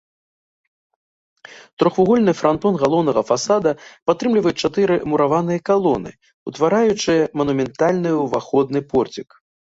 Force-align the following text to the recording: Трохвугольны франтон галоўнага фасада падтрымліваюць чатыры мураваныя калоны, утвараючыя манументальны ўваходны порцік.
Трохвугольны 1.81 2.31
франтон 2.39 2.73
галоўнага 2.83 3.21
фасада 3.29 3.71
падтрымліваюць 4.11 4.61
чатыры 4.67 4.95
мураваныя 5.11 5.59
калоны, 5.71 6.11
утвараючыя 6.53 7.29
манументальны 7.43 8.09
ўваходны 8.25 8.79
порцік. 8.95 9.29